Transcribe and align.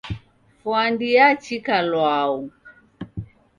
Fwandi 0.59 1.05
yachika 1.17 1.75
lwau 1.89 2.35